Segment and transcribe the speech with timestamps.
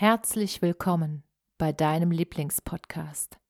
[0.00, 1.24] Herzlich willkommen
[1.58, 3.40] bei deinem Lieblingspodcast.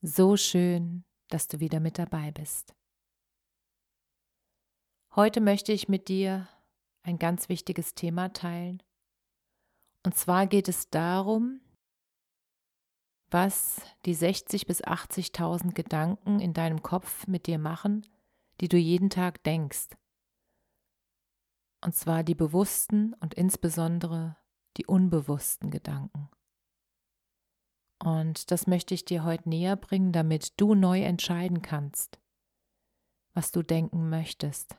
[0.00, 2.74] So schön, dass du wieder mit dabei bist.
[5.14, 6.48] Heute möchte ich mit dir
[7.02, 8.82] ein ganz wichtiges Thema teilen.
[10.02, 11.60] Und zwar geht es darum,
[13.30, 18.08] was die 60 bis 80.000 Gedanken in deinem Kopf mit dir machen,
[18.62, 19.90] die du jeden Tag denkst.
[21.84, 24.39] Und zwar die bewussten und insbesondere
[24.76, 26.28] die unbewussten Gedanken.
[28.02, 32.18] Und das möchte ich dir heute näher bringen, damit du neu entscheiden kannst,
[33.34, 34.76] was du denken möchtest,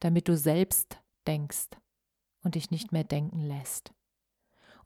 [0.00, 1.68] damit du selbst denkst
[2.42, 3.92] und dich nicht mehr denken lässt.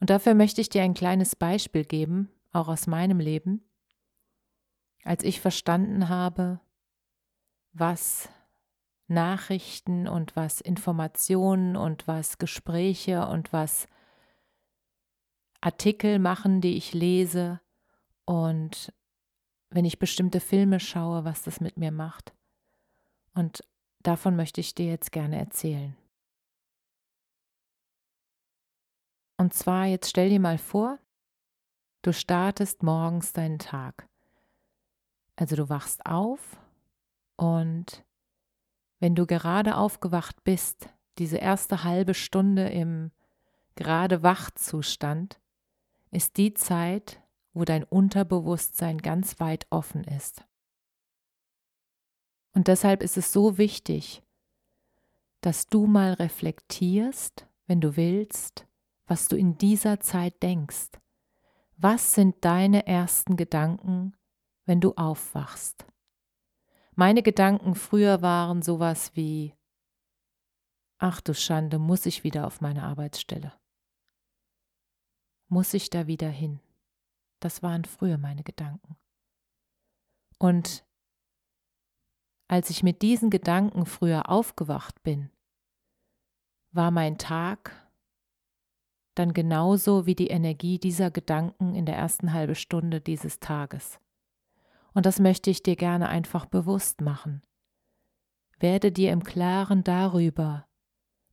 [0.01, 3.63] Und dafür möchte ich dir ein kleines Beispiel geben, auch aus meinem Leben,
[5.05, 6.61] als ich verstanden habe,
[7.73, 8.29] was
[9.09, 13.87] Nachrichten und was Informationen und was Gespräche und was
[15.67, 17.61] Artikel machen, die ich lese
[18.25, 18.93] und
[19.71, 22.33] wenn ich bestimmte Filme schaue, was das mit mir macht.
[23.35, 23.65] Und
[23.99, 25.97] davon möchte ich dir jetzt gerne erzählen.
[29.39, 31.01] Und zwar, jetzt stell dir mal vor,
[32.03, 34.09] du startest morgens deinen Tag.
[35.35, 36.61] Also du wachst auf
[37.35, 38.05] und
[39.01, 40.89] wenn du gerade aufgewacht bist,
[41.19, 43.11] diese erste halbe Stunde im
[43.75, 45.41] gerade Wachzustand,
[46.17, 47.23] ist die Zeit,
[47.53, 50.45] wo dein Unterbewusstsein ganz weit offen ist.
[52.55, 54.23] Und deshalb ist es so wichtig,
[55.43, 58.67] dass du mal reflektierst, wenn du willst,
[59.07, 60.93] was du in dieser Zeit denkst.
[61.77, 64.17] Was sind deine ersten Gedanken,
[64.65, 65.87] wenn du aufwachst?
[66.95, 69.55] Meine Gedanken früher waren sowas wie,
[70.97, 73.53] ach du Schande, muss ich wieder auf meine Arbeitsstelle
[75.49, 76.61] muss ich da wieder hin?
[77.41, 78.97] Das waren früher meine Gedanken.
[80.39, 80.85] Und
[82.49, 85.31] als ich mit diesen Gedanken früher aufgewacht bin,
[86.73, 87.87] war mein Tag
[89.15, 93.99] dann genauso wie die Energie dieser Gedanken in der ersten halben Stunde dieses Tages.
[94.93, 97.43] Und das möchte ich dir gerne einfach bewusst machen.
[98.59, 100.67] Werde dir im Klaren darüber,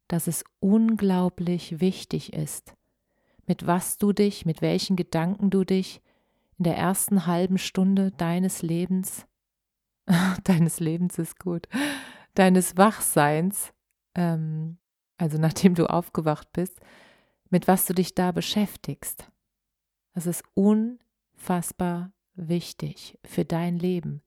[0.07, 2.73] dass es unglaublich wichtig ist,
[3.45, 6.01] mit was du dich, mit welchen Gedanken du dich
[6.57, 9.25] in der ersten halben Stunde deines Lebens,
[10.43, 11.67] deines Lebens ist gut,
[12.35, 13.73] deines Wachseins,
[14.15, 14.77] ähm,
[15.17, 16.79] also nachdem du aufgewacht bist,
[17.49, 19.29] mit was du dich da beschäftigst.
[20.13, 24.21] Das ist unfassbar wichtig für dein Leben,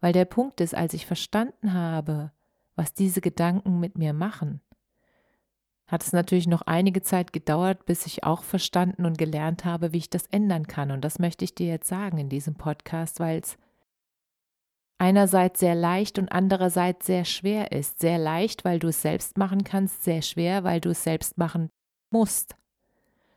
[0.00, 2.32] weil der Punkt ist, als ich verstanden habe,
[2.76, 4.60] was diese Gedanken mit mir machen,
[5.90, 9.98] hat es natürlich noch einige Zeit gedauert, bis ich auch verstanden und gelernt habe, wie
[9.98, 10.92] ich das ändern kann.
[10.92, 13.58] Und das möchte ich dir jetzt sagen in diesem Podcast, weil es
[14.98, 17.98] einerseits sehr leicht und andererseits sehr schwer ist.
[17.98, 21.70] Sehr leicht, weil du es selbst machen kannst, sehr schwer, weil du es selbst machen
[22.12, 22.54] musst.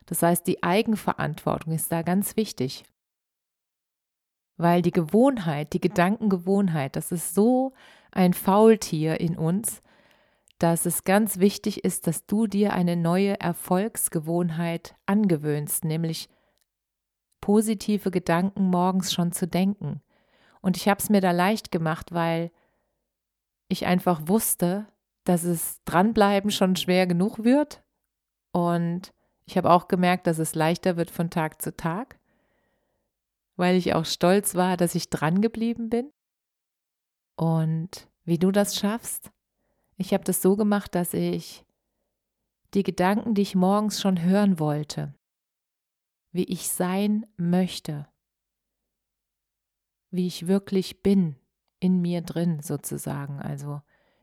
[0.06, 2.84] Das heißt, die Eigenverantwortung ist da ganz wichtig.
[4.56, 7.72] Weil die Gewohnheit, die Gedankengewohnheit, das ist so
[8.12, 9.82] ein Faultier in uns,
[10.58, 16.28] dass es ganz wichtig ist, dass du dir eine neue Erfolgsgewohnheit angewöhnst, nämlich
[17.40, 20.00] positive Gedanken morgens schon zu denken.
[20.60, 22.50] Und ich habe es mir da leicht gemacht, weil
[23.68, 24.86] ich einfach wusste,
[25.24, 27.82] dass es dranbleiben schon schwer genug wird.
[28.52, 29.12] Und
[29.46, 32.18] ich habe auch gemerkt, dass es leichter wird von Tag zu Tag,
[33.56, 36.10] weil ich auch stolz war, dass ich dran geblieben bin.
[37.36, 39.33] Und wie du das schaffst,
[39.96, 41.64] ich habe das so gemacht, dass ich
[42.74, 45.14] die Gedanken, die ich morgens schon hören wollte,
[46.32, 48.08] wie ich sein möchte,
[50.10, 51.36] wie ich wirklich bin,
[51.80, 53.82] in mir drin sozusagen, also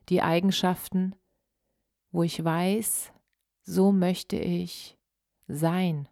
[0.09, 1.15] die Eigenschaften,
[2.11, 3.13] wo ich weiß,
[3.63, 4.97] so möchte ich
[5.47, 6.09] sein.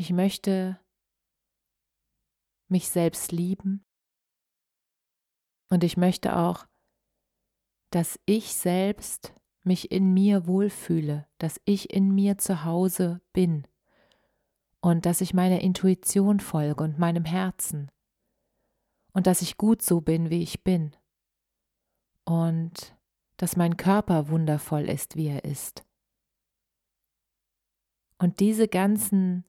[0.00, 0.80] ich möchte
[2.68, 3.84] mich selbst lieben
[5.68, 6.66] und ich möchte auch,
[7.90, 13.66] dass ich selbst mich in mir wohlfühle, dass ich in mir zu Hause bin
[14.80, 17.90] und dass ich meiner Intuition folge und meinem Herzen
[19.12, 20.96] und dass ich gut so bin, wie ich bin
[22.24, 22.96] und
[23.36, 25.84] dass mein Körper wundervoll ist, wie er ist.
[28.18, 29.44] Und diese ganzen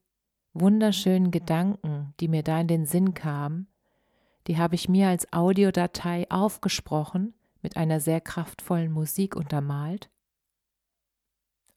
[0.54, 3.68] wunderschönen Gedanken, die mir da in den Sinn kamen,
[4.46, 10.10] die habe ich mir als Audiodatei aufgesprochen, mit einer sehr kraftvollen Musik untermalt.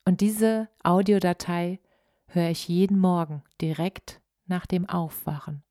[0.04, 1.80] Und diese Audiodatei
[2.26, 5.62] höre ich jeden Morgen direkt nach dem Aufwachen.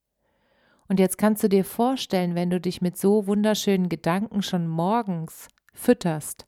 [0.87, 5.47] Und jetzt kannst du dir vorstellen, wenn du dich mit so wunderschönen Gedanken schon morgens
[5.73, 6.45] fütterst,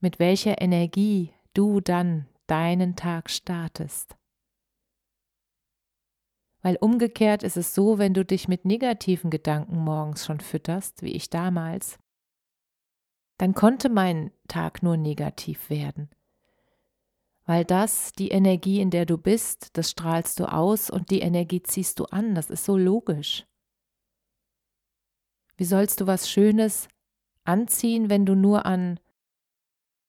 [0.00, 4.17] mit welcher Energie du dann deinen Tag startest.
[6.62, 11.12] Weil umgekehrt ist es so, wenn du dich mit negativen Gedanken morgens schon fütterst, wie
[11.12, 11.98] ich damals,
[13.36, 16.10] dann konnte mein Tag nur negativ werden
[17.48, 21.62] weil das die Energie, in der du bist, das strahlst du aus und die Energie
[21.62, 22.34] ziehst du an.
[22.34, 23.46] Das ist so logisch.
[25.56, 26.88] Wie sollst du was Schönes
[27.44, 29.00] anziehen, wenn du nur an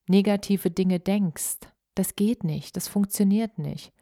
[0.10, 1.60] negative Dinge denkst?
[1.95, 3.94] Das geht nicht, das funktioniert nicht.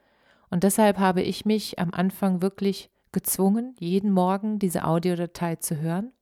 [0.49, 6.13] Und deshalb habe ich mich am Anfang wirklich gezwungen, jeden Morgen diese Audiodatei zu hören.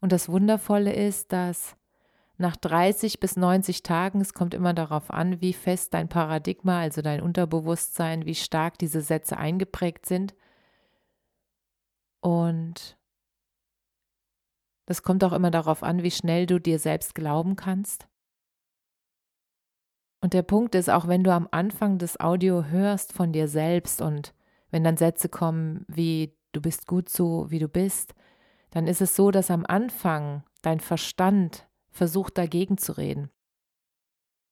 [0.00, 1.76] Und das Wundervolle ist, dass
[2.38, 7.00] nach 30 bis 90 Tagen, es kommt immer darauf an, wie fest dein Paradigma, also
[7.00, 10.34] dein Unterbewusstsein, wie stark diese Sätze eingeprägt sind.
[12.20, 12.98] Und
[14.84, 18.06] das kommt auch immer darauf an, wie schnell du dir selbst glauben kannst.
[20.20, 24.00] Und der Punkt ist, auch wenn du am Anfang das Audio hörst von dir selbst
[24.00, 24.34] und
[24.70, 28.14] wenn dann Sätze kommen wie du bist gut so, wie du bist,
[28.70, 33.30] dann ist es so, dass am Anfang dein Verstand versucht dagegen zu reden.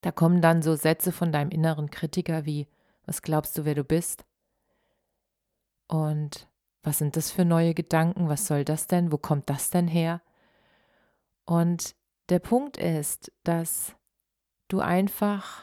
[0.02, 2.68] Da kommen dann so Sätze von deinem inneren Kritiker wie,
[3.06, 4.24] was glaubst du, wer du bist?
[5.88, 6.48] Und
[6.82, 8.28] was sind das für neue Gedanken?
[8.28, 9.12] Was soll das denn?
[9.12, 10.20] Wo kommt das denn her?
[11.46, 11.96] Und
[12.28, 13.94] der Punkt ist, dass
[14.74, 15.62] du einfach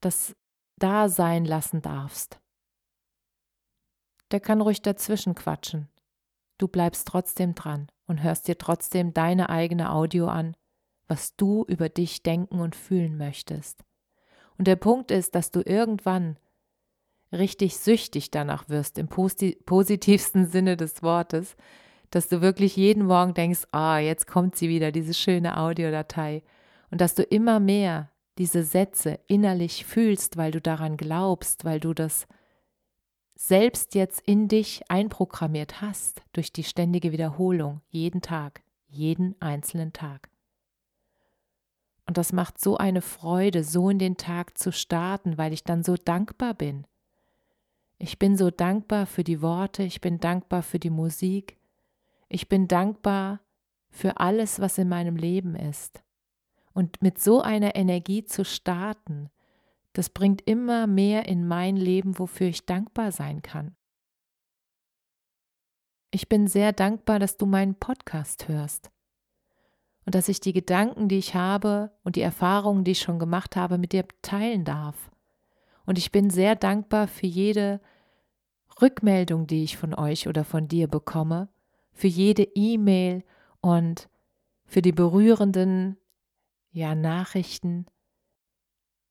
[0.00, 0.36] das
[0.76, 2.40] da sein lassen darfst.
[4.30, 5.88] Der kann ruhig dazwischen quatschen.
[6.58, 10.56] Du bleibst trotzdem dran und hörst dir trotzdem deine eigene Audio an,
[11.06, 13.82] was du über dich denken und fühlen möchtest.
[14.58, 16.38] Und der Punkt ist, dass du irgendwann
[17.32, 21.56] richtig süchtig danach wirst, im positivsten Sinne des Wortes,
[22.10, 26.42] dass du wirklich jeden Morgen denkst, ah, oh, jetzt kommt sie wieder, diese schöne Audiodatei,
[26.90, 31.92] und dass du immer mehr diese Sätze innerlich fühlst, weil du daran glaubst, weil du
[31.92, 32.26] das
[33.34, 40.28] selbst jetzt in dich einprogrammiert hast durch die ständige Wiederholung, jeden Tag, jeden einzelnen Tag.
[42.06, 45.84] Und das macht so eine Freude, so in den Tag zu starten, weil ich dann
[45.84, 46.86] so dankbar bin.
[47.98, 51.58] Ich bin so dankbar für die Worte, ich bin dankbar für die Musik,
[52.28, 53.40] ich bin dankbar
[53.90, 56.02] für alles, was in meinem Leben ist.
[56.78, 59.30] Und mit so einer Energie zu starten,
[59.94, 63.74] das bringt immer mehr in mein Leben, wofür ich dankbar sein kann.
[66.12, 68.92] Ich bin sehr dankbar, dass du meinen Podcast hörst
[70.06, 73.56] und dass ich die Gedanken, die ich habe und die Erfahrungen, die ich schon gemacht
[73.56, 75.10] habe, mit dir teilen darf.
[75.84, 77.80] Und ich bin sehr dankbar für jede
[78.80, 81.48] Rückmeldung, die ich von euch oder von dir bekomme,
[81.92, 83.24] für jede E-Mail
[83.60, 84.08] und
[84.64, 85.96] für die berührenden
[86.70, 87.86] ja, Nachrichten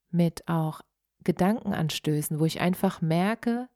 [0.09, 0.81] mit auch
[1.23, 3.69] Gedankenanstößen, wo ich einfach merke,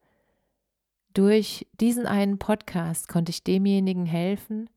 [1.14, 4.70] durch diesen einen Podcast konnte ich demjenigen helfen,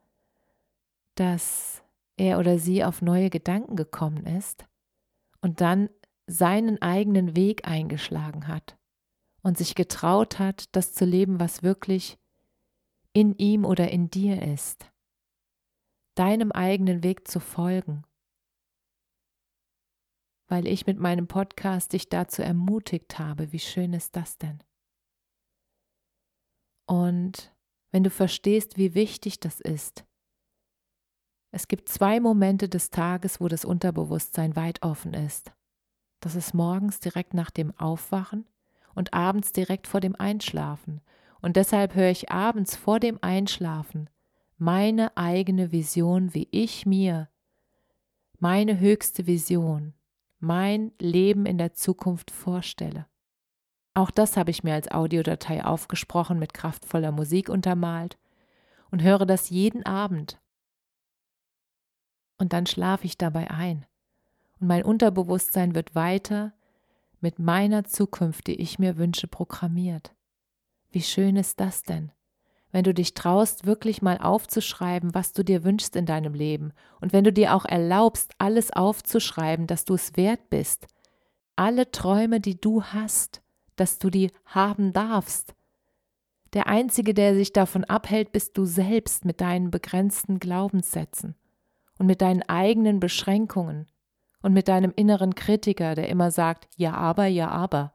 [1.14, 1.82] dass
[2.16, 4.66] er oder sie auf neue Gedanken gekommen ist
[5.40, 5.88] und dann
[6.26, 8.76] seinen eigenen Weg eingeschlagen hat
[9.42, 12.18] und sich getraut hat, das zu leben, was wirklich
[13.12, 14.90] in ihm oder in dir ist,
[16.16, 18.04] deinem eigenen Weg zu folgen
[20.48, 23.52] weil ich mit meinem Podcast dich dazu ermutigt habe.
[23.52, 24.62] Wie schön ist das denn?
[26.86, 27.54] Und
[27.90, 30.04] wenn du verstehst, wie wichtig das ist,
[31.50, 35.52] es gibt zwei Momente des Tages, wo das Unterbewusstsein weit offen ist.
[36.18, 38.44] Das ist morgens direkt nach dem Aufwachen
[38.94, 41.00] und abends direkt vor dem Einschlafen.
[41.40, 44.10] Und deshalb höre ich abends vor dem Einschlafen
[44.56, 47.28] meine eigene Vision, wie ich mir
[48.38, 49.94] meine höchste Vision,
[50.44, 53.06] mein Leben in der Zukunft vorstelle.
[53.94, 58.18] Auch das habe ich mir als Audiodatei aufgesprochen, mit kraftvoller Musik untermalt
[58.90, 60.40] und höre das jeden Abend.
[62.38, 63.86] Und dann schlafe ich dabei ein.
[64.60, 66.52] Und mein Unterbewusstsein wird weiter
[67.20, 70.14] mit meiner Zukunft, die ich mir wünsche, programmiert.
[70.90, 72.12] Wie schön ist das denn?
[72.74, 77.12] Wenn du dich traust, wirklich mal aufzuschreiben, was du dir wünschst in deinem Leben, und
[77.12, 80.88] wenn du dir auch erlaubst, alles aufzuschreiben, dass du es wert bist,
[81.54, 83.42] alle Träume, die du hast,
[83.76, 85.54] dass du die haben darfst.
[86.52, 91.36] Der Einzige, der sich davon abhält, bist du selbst mit deinen begrenzten Glaubenssätzen
[92.00, 93.86] und mit deinen eigenen Beschränkungen
[94.42, 97.94] und mit deinem inneren Kritiker, der immer sagt, ja aber, ja aber.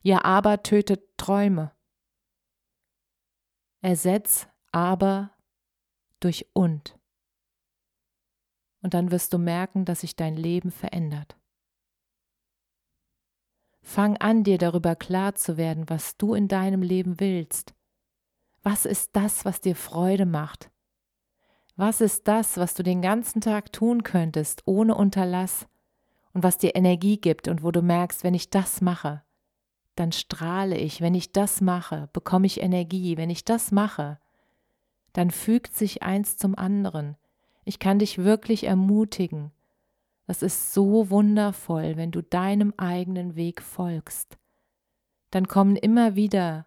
[0.00, 1.75] Ja aber tötet Träume.
[3.86, 5.30] Ersetz aber
[6.18, 6.98] durch und.
[8.82, 11.36] Und dann wirst du merken, dass sich dein Leben verändert.
[13.82, 17.74] Fang an, dir darüber klar zu werden, was du in deinem Leben willst.
[18.64, 20.72] Was ist das, was dir Freude macht?
[21.76, 25.68] Was ist das, was du den ganzen Tag tun könntest, ohne Unterlass,
[26.32, 29.22] und was dir Energie gibt und wo du merkst, wenn ich das mache,
[29.96, 34.18] dann strahle ich, wenn ich das mache, bekomme ich Energie, wenn ich das mache,
[35.12, 37.16] dann fügt sich eins zum anderen.
[37.64, 39.50] Ich kann dich wirklich ermutigen,
[40.26, 44.38] das ist so wundervoll, wenn du deinem eigenen Weg folgst.
[45.30, 46.66] Dann kommen immer wieder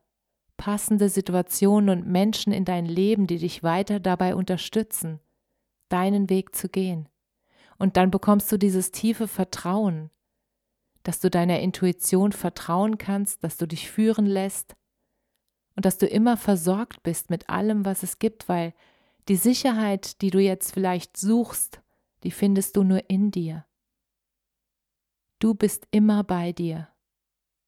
[0.58, 5.20] passende Situationen und Menschen in dein Leben, die dich weiter dabei unterstützen,
[5.90, 7.10] deinen Weg zu gehen.
[7.78, 10.10] Und dann bekommst du dieses tiefe Vertrauen,
[11.04, 14.76] dass du deiner Intuition vertrauen kannst, dass du dich führen lässt
[15.76, 18.74] und dass du immer versorgt bist mit allem, was es gibt, weil
[19.28, 21.82] die Sicherheit, die du jetzt vielleicht suchst,
[22.24, 23.66] die findest du nur in dir.
[25.40, 26.90] Du bist immer bei dir,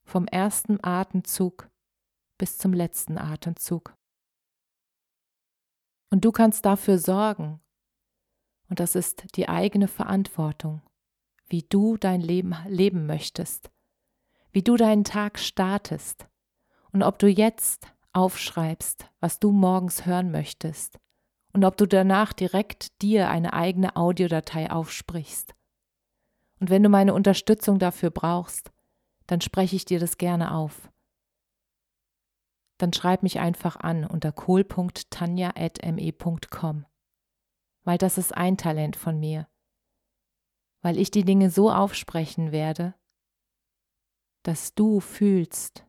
[0.04, 1.70] vom ersten Atemzug
[2.38, 3.96] bis zum letzten Atemzug.
[6.10, 7.62] Und du kannst dafür sorgen,
[8.68, 10.82] und das ist die eigene Verantwortung,
[11.52, 13.70] wie du dein Leben leben möchtest,
[14.52, 16.28] wie du deinen Tag startest
[16.92, 20.98] und ob du jetzt aufschreibst, was du morgens hören möchtest
[21.54, 25.54] und ob du danach direkt dir eine eigene Audiodatei aufsprichst.
[26.60, 28.72] Und wenn du meine Unterstützung dafür brauchst,
[29.28, 30.90] dann spreche ich dir das gerne auf.
[32.78, 36.86] Dann schreib mich einfach an unter kohl.tanja.me.com,
[37.84, 39.48] weil das ist ein Talent von mir,
[40.82, 42.96] weil ich die Dinge so aufsprechen werde,
[44.44, 45.86] dass du fühlst,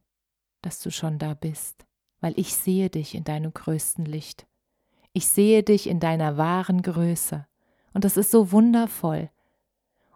[0.61, 1.87] dass du schon da bist,
[2.21, 4.47] weil ich sehe dich in deinem größten Licht.
[5.13, 7.47] Ich sehe dich in deiner wahren Größe.
[7.93, 9.31] Und das ist so wundervoll.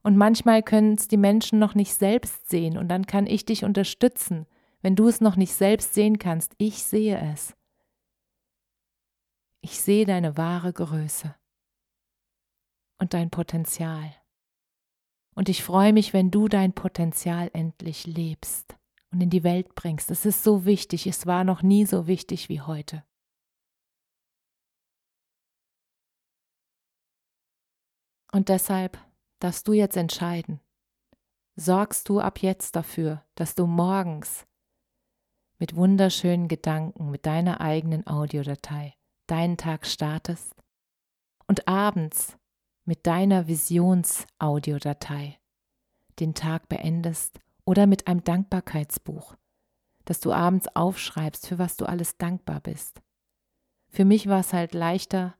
[0.02, 3.64] Und manchmal können es die Menschen noch nicht selbst sehen und dann kann ich dich
[3.64, 4.46] unterstützen,
[4.80, 6.54] wenn du es noch nicht selbst sehen kannst.
[6.58, 7.56] Ich sehe es.
[9.60, 11.34] Ich sehe deine wahre Größe
[12.98, 14.14] und dein Potenzial.
[15.36, 18.76] Und ich freue mich, wenn du dein Potenzial endlich lebst
[19.12, 20.10] und in die Welt bringst.
[20.10, 23.04] Es ist so wichtig, es war noch nie so wichtig wie heute.
[28.32, 28.98] Und deshalb
[29.38, 30.60] darfst du jetzt entscheiden.
[31.54, 34.46] Sorgst du ab jetzt dafür, dass du morgens
[35.58, 38.94] mit wunderschönen Gedanken, mit deiner eigenen Audiodatei
[39.26, 40.54] deinen Tag startest
[41.46, 42.36] und abends
[42.86, 45.38] mit deiner Visions-Audiodatei
[46.18, 49.34] den Tag beendest oder mit einem Dankbarkeitsbuch,
[50.04, 53.02] dass du abends aufschreibst, für was du alles dankbar bist.
[53.88, 55.34] Für mich war es halt leichter,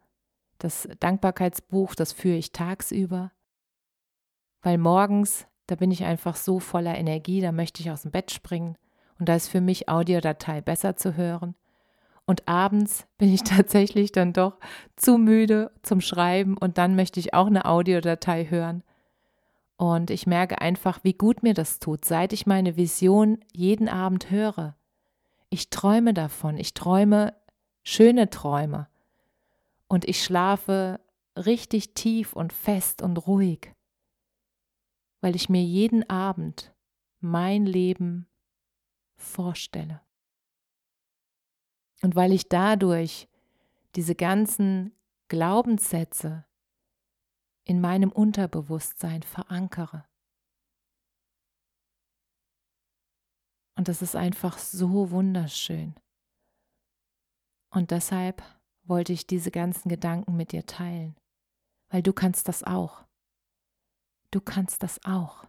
[0.59, 3.33] das Dankbarkeitsbuch, das führe ich tagsüber,
[4.63, 8.31] weil morgens, da bin ich einfach so voller Energie, da möchte ich aus dem Bett
[8.33, 8.77] springen
[9.19, 11.55] und da ist für mich Audiodatei besser zu hören.
[12.27, 14.59] Und abends bin ich tatsächlich dann doch
[14.97, 18.83] zu müde zum Schreiben und dann möchte ich auch eine Audiodatei hören.
[19.79, 24.31] Und ich merke einfach, wie gut mir das tut, seit ich meine Vision jeden Abend
[24.31, 24.75] höre.
[25.51, 27.35] Ich träume davon, ich träume
[27.83, 28.89] schöne Träume
[29.87, 30.99] und ich schlafe
[31.37, 33.73] richtig tief und fest und ruhig,
[35.21, 36.75] weil ich mir jeden Abend
[37.21, 38.27] mein Leben
[39.17, 40.01] vorstelle.
[42.07, 43.29] Und weil ich dadurch
[43.97, 44.97] diese ganzen
[45.27, 46.47] Glaubenssätze
[47.65, 50.07] in meinem Unterbewusstsein verankere.
[53.77, 55.97] Und das ist einfach so wunderschön.
[57.71, 58.41] Und deshalb
[58.85, 61.17] wollte ich diese ganzen Gedanken mit dir teilen,
[61.89, 63.05] weil du kannst das auch.
[64.31, 65.45] Du kannst das auch.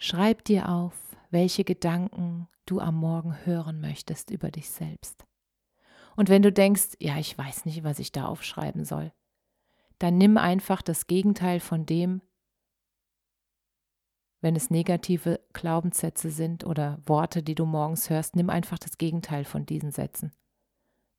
[0.00, 1.05] Schreib dir auf,
[1.36, 5.26] welche Gedanken du am Morgen hören möchtest über dich selbst.
[6.16, 9.12] Und wenn du denkst, ja, ich weiß nicht, was ich da aufschreiben soll,
[9.98, 12.22] dann nimm einfach das Gegenteil von dem,
[14.40, 19.44] wenn es negative Glaubenssätze sind oder Worte, die du morgens hörst, nimm einfach das Gegenteil
[19.44, 20.32] von diesen Sätzen.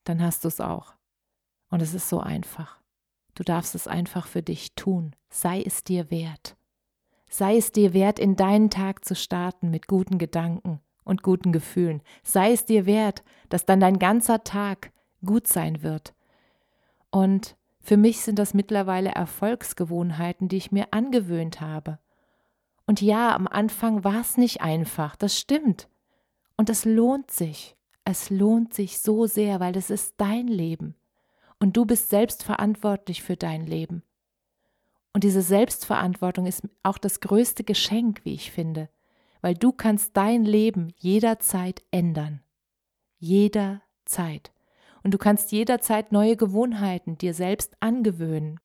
[0.04, 0.96] Dann hast du es auch.
[1.70, 2.82] Und es ist so einfach.
[3.36, 5.16] Du darfst es einfach für dich tun.
[5.30, 6.57] Sei es dir wert.
[7.30, 12.02] Sei es dir wert, in deinen Tag zu starten mit guten Gedanken und guten Gefühlen.
[12.24, 14.92] Sei es dir wert, dass dann dein ganzer Tag
[15.26, 16.14] gut sein wird.
[17.10, 22.00] Und für mich sind das mittlerweile Erfolgsgewohnheiten, die ich mir angewöhnt habe.
[22.86, 25.90] Und ja, am Anfang war es nicht einfach, das stimmt.
[26.56, 27.76] Und es lohnt sich.
[28.04, 30.96] Es lohnt sich so sehr, weil es ist dein Leben.
[31.60, 34.04] Und du bist selbst verantwortlich für dein Leben.
[35.18, 38.88] Und diese Selbstverantwortung ist auch das größte Geschenk, wie ich finde,
[39.42, 42.44] weil du kannst dein Leben jederzeit ändern.
[43.18, 44.52] Jederzeit.
[45.02, 48.60] Und du kannst jederzeit neue Gewohnheiten dir selbst angewöhnen.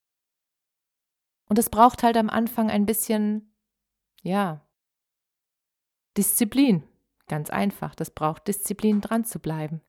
[1.49, 3.51] Und es braucht halt am Anfang ein bisschen
[4.21, 4.61] ja.
[6.15, 6.83] Disziplin.
[7.27, 7.95] Ganz einfach.
[7.95, 9.81] Das braucht Disziplin, dran zu bleiben.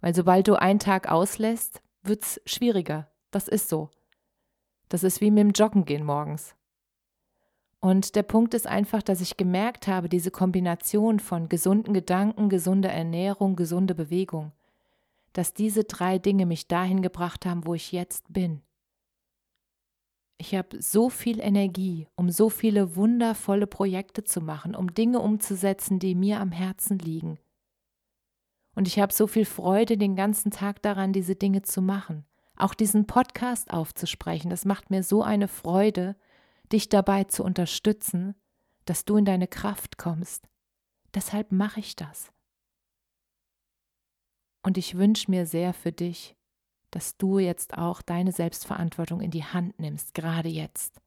[0.00, 3.12] Weil sobald du einen Tag auslässt, wird es schwieriger.
[3.30, 3.90] Das ist so.
[4.88, 6.54] Das ist wie mit dem Joggen gehen morgens.
[7.80, 12.90] Und der Punkt ist einfach, dass ich gemerkt habe, diese Kombination von gesunden Gedanken, gesunder
[12.90, 14.52] Ernährung, gesunde Bewegung,
[15.32, 18.62] dass diese drei Dinge mich dahin gebracht haben, wo ich jetzt bin.
[20.38, 25.98] Ich habe so viel Energie, um so viele wundervolle Projekte zu machen, um Dinge umzusetzen,
[25.98, 27.38] die mir am Herzen liegen.
[28.74, 32.25] Und ich habe so viel Freude den ganzen Tag daran, diese Dinge zu machen.
[32.56, 36.16] Auch diesen Podcast aufzusprechen, das macht mir so eine Freude,
[36.72, 38.34] dich dabei zu unterstützen,
[38.86, 40.48] dass du in deine Kraft kommst.
[41.14, 42.32] Deshalb mache ich das.
[44.62, 46.34] Und ich wünsche mir sehr für dich,
[46.90, 51.00] dass du jetzt auch deine Selbstverantwortung in die Hand nimmst, gerade jetzt.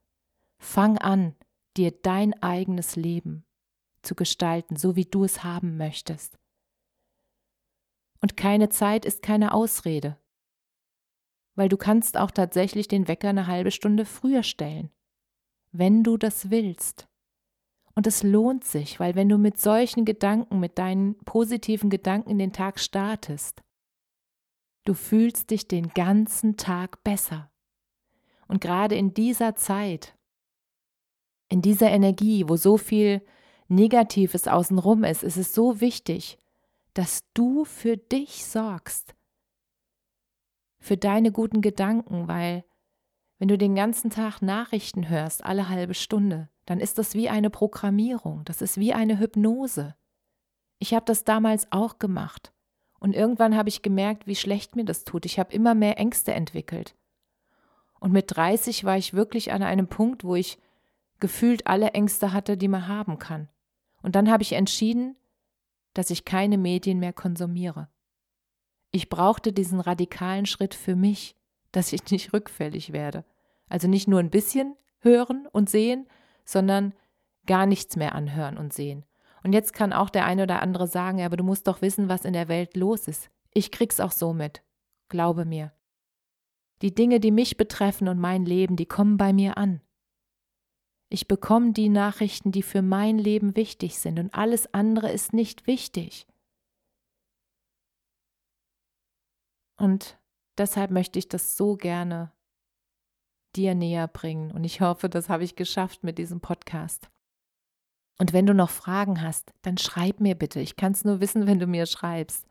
[0.62, 1.36] Fang an,
[1.78, 3.46] dir dein eigenes Leben
[4.02, 6.38] zu gestalten, so wie du es haben möchtest.
[8.22, 10.18] Und keine Zeit ist keine Ausrede,
[11.60, 14.90] weil du kannst auch tatsächlich den Wecker eine halbe Stunde früher stellen,
[15.72, 17.08] wenn du das willst.
[17.94, 22.54] Und es lohnt sich, weil wenn du mit solchen Gedanken, mit deinen positiven Gedanken den
[22.54, 23.62] Tag startest,
[24.90, 27.52] Du fühlst dich den ganzen Tag besser.
[28.48, 30.18] Und gerade in dieser Zeit,
[31.50, 33.22] in dieser Energie, wo so viel
[33.68, 36.40] Negatives außenrum ist, ist es so wichtig,
[36.96, 39.14] dass du für dich sorgst,
[40.80, 42.64] für deine guten Gedanken, weil
[43.38, 47.50] wenn du den ganzen Tag Nachrichten hörst, alle halbe Stunde, dann ist das wie eine
[47.50, 49.96] Programmierung, das ist wie eine Hypnose.
[50.78, 52.54] Ich habe das damals auch gemacht.
[53.00, 55.26] Und irgendwann habe ich gemerkt, wie schlecht mir das tut.
[55.26, 56.96] Ich habe immer mehr Ängste entwickelt.
[58.00, 60.58] Und mit 30 war ich wirklich an einem Punkt, wo ich
[61.20, 63.50] gefühlt alle Ängste hatte, die man haben kann.
[64.02, 65.18] Und dann habe ich entschieden,
[65.94, 67.90] dass ich keine Medien mehr konsumiere.
[68.92, 71.36] Ich brauchte diesen radikalen Schritt für mich,
[71.72, 73.24] dass ich nicht rückfällig werde.
[73.68, 76.08] Also nicht nur ein bisschen hören und sehen,
[76.44, 76.94] sondern
[77.46, 79.06] gar nichts mehr anhören und sehen.
[79.44, 82.26] Und jetzt kann auch der eine oder andere sagen, aber du musst doch wissen, was
[82.26, 83.30] in der Welt los ist.
[83.54, 84.64] Ich krieg's auch so mit.
[85.08, 85.72] Glaube mir.
[86.82, 89.82] Die Dinge, die mich betreffen und mein Leben, die kommen bei mir an.
[91.10, 95.66] Ich bekomme die Nachrichten, die für mein Leben wichtig sind, und alles andere ist nicht
[95.66, 96.28] wichtig.
[99.80, 100.20] Und
[100.58, 102.32] deshalb möchte ich das so gerne
[103.56, 104.52] dir näher bringen.
[104.52, 107.10] Und ich hoffe, das habe ich geschafft mit diesem Podcast.
[108.20, 110.60] Und wenn du noch Fragen hast, dann schreib mir bitte.
[110.60, 112.46] Ich kann es nur wissen, wenn du mir schreibst.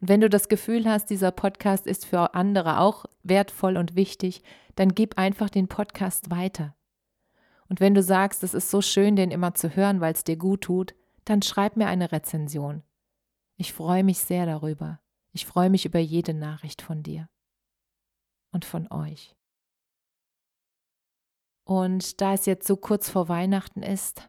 [0.00, 4.42] Und wenn du das Gefühl hast, dieser Podcast ist für andere auch wertvoll und wichtig,
[4.76, 6.74] dann gib einfach den Podcast weiter.
[7.68, 10.36] Und wenn du sagst, es ist so schön, den immer zu hören, weil es dir
[10.36, 10.94] gut tut,
[11.26, 12.82] dann schreib mir eine Rezension.
[13.56, 15.00] Ich freue mich sehr darüber.
[15.32, 17.28] Ich freue mich über jede Nachricht von dir
[18.52, 19.34] und von euch.
[21.64, 24.28] Und da es jetzt so kurz vor Weihnachten ist,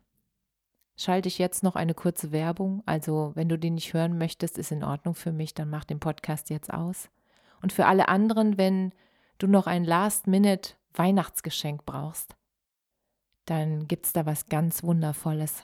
[0.96, 2.84] schalte ich jetzt noch eine kurze Werbung.
[2.86, 6.00] Also, wenn du die nicht hören möchtest, ist in Ordnung für mich, dann mach den
[6.00, 7.10] Podcast jetzt aus.
[7.62, 8.94] Und für alle anderen, wenn
[9.40, 12.36] du noch ein Last-Minute-Weihnachtsgeschenk brauchst,
[13.46, 15.64] dann gibt es da was ganz Wundervolles.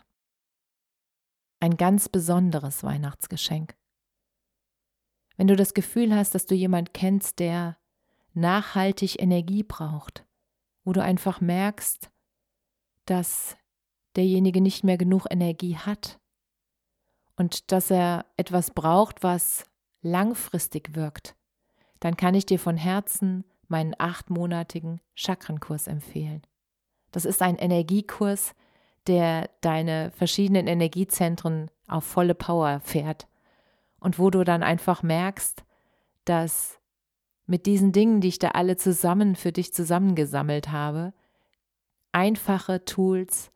[1.60, 3.76] Ein ganz besonderes Weihnachtsgeschenk.
[5.38, 7.78] Wenn du das Gefühl hast, dass du jemand kennst, der
[8.34, 10.26] nachhaltig Energie braucht,
[10.84, 12.10] wo du einfach merkst,
[13.06, 13.56] dass
[14.15, 16.19] derjenige nicht mehr genug Energie hat
[17.36, 19.65] und dass er etwas braucht, was
[20.02, 21.36] langfristig wirkt,
[22.00, 26.41] dann kann ich dir von Herzen meinen achtmonatigen Chakrankurs empfehlen.
[27.12, 28.54] Das ist ein Energiekurs,
[29.06, 33.28] der deine verschiedenen Energiezentren auf volle Power fährt
[33.99, 35.63] und wo du dann einfach merkst,
[36.25, 36.79] dass
[37.45, 41.13] mit diesen Dingen, die ich da alle zusammen für dich zusammengesammelt habe,
[42.12, 43.51] einfache Tools,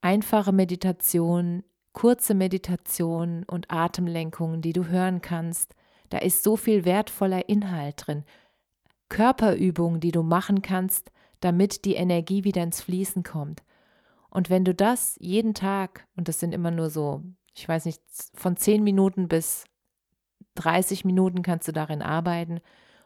[0.00, 5.74] einfache Meditationen, kurze Meditationen und Atemlenkungen, die du hören kannst,
[6.10, 8.24] da ist so viel wertvoller Inhalt drin.
[9.08, 13.62] Körperübungen, die du machen kannst, damit die Energie wieder ins Fließen kommt.
[14.30, 17.22] Und wenn du das jeden Tag, und das sind immer nur so,
[17.58, 18.00] ich weiß nicht,
[18.34, 19.64] von 10 Minuten bis
[20.54, 22.60] 30 Minuten kannst du darin arbeiten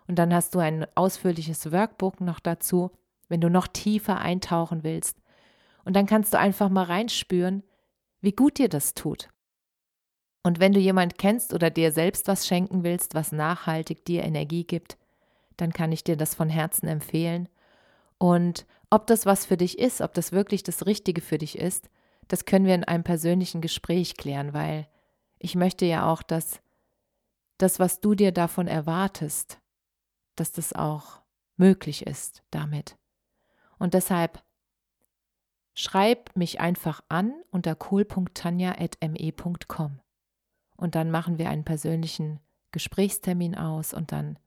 [0.06, 2.90] und dann hast du ein ausführliches Workbook noch dazu,
[3.28, 5.18] wenn du noch tiefer eintauchen willst.
[5.84, 7.62] Und dann kannst du einfach mal reinspüren,
[8.20, 9.28] wie gut dir das tut.
[10.42, 14.64] Und wenn du jemand kennst oder dir selbst was schenken willst, was nachhaltig dir Energie
[14.64, 14.98] gibt,
[15.56, 17.48] dann kann ich dir das von Herzen empfehlen.
[18.18, 21.88] Und ob das was für dich ist, ob das wirklich das Richtige für dich ist,
[22.32, 24.88] das können wir in einem persönlichen Gespräch klären, weil
[25.38, 26.62] ich möchte ja auch, dass
[27.58, 29.60] das, was du dir davon erwartest,
[30.34, 31.20] dass das auch
[31.58, 32.96] möglich ist damit.
[33.78, 34.42] Und deshalb
[35.74, 40.00] schreib mich einfach an unter cool.tanja.me.com
[40.76, 42.40] und dann machen wir einen persönlichen
[42.70, 44.38] Gesprächstermin aus und dann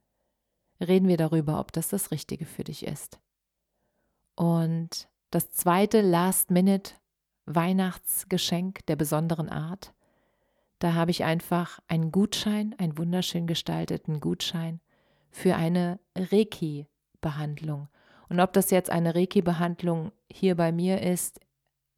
[0.79, 3.19] reden wir darüber, ob das das Richtige für dich ist.
[4.33, 6.01] Und das zweite
[7.45, 9.93] Last-Minute-Weihnachtsgeschenk der besonderen Art,
[10.79, 14.81] da habe ich einfach einen Gutschein, einen wunderschön gestalteten Gutschein
[15.31, 17.87] für eine Reiki-Behandlung.
[18.29, 21.39] Und ob das jetzt eine Reiki-Behandlung hier bei mir ist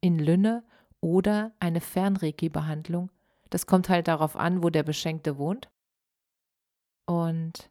[0.00, 0.64] in Lünne
[1.00, 3.10] oder eine Fernreiki-Behandlung,
[3.50, 5.70] das kommt halt darauf an, wo der Beschenkte wohnt.
[7.06, 7.70] Und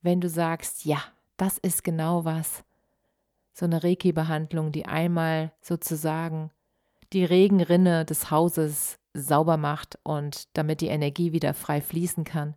[0.00, 1.02] wenn du sagst, ja,
[1.36, 2.64] das ist genau was,
[3.52, 6.50] so eine Reiki-Behandlung, die einmal sozusagen
[7.14, 12.54] die Regenrinne des Hauses sauber macht und damit die Energie wieder frei fließen kann,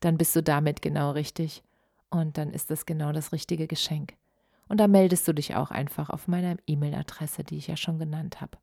[0.00, 1.62] dann bist du damit genau richtig
[2.10, 4.14] und dann ist das genau das richtige Geschenk.
[4.68, 8.40] Und da meldest du dich auch einfach auf meiner E-Mail-Adresse, die ich ja schon genannt
[8.40, 8.58] habe.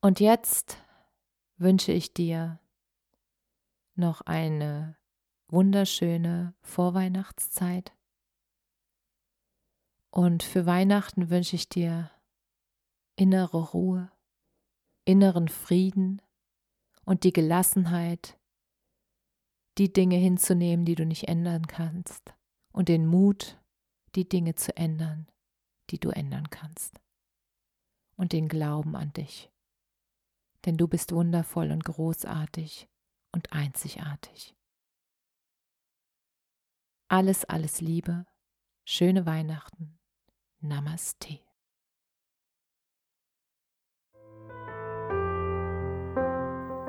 [0.00, 0.78] Und jetzt
[1.58, 2.58] wünsche ich dir
[3.94, 4.96] noch eine
[5.48, 7.92] wunderschöne Vorweihnachtszeit.
[10.10, 12.10] Und für Weihnachten wünsche ich dir
[13.16, 14.10] innere Ruhe,
[15.04, 16.22] inneren Frieden
[17.04, 18.38] und die Gelassenheit,
[19.78, 22.34] die Dinge hinzunehmen, die du nicht ändern kannst,
[22.72, 23.60] und den Mut,
[24.14, 25.28] die Dinge zu ändern,
[25.90, 27.00] die du ändern kannst,
[28.16, 29.50] und den Glauben an dich.
[30.64, 32.88] Denn du bist wundervoll und großartig
[33.32, 34.54] und einzigartig.
[37.08, 38.26] Alles, alles Liebe,
[38.84, 39.98] schöne Weihnachten,
[40.60, 41.40] Namaste.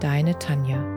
[0.00, 0.95] Deine Tanja.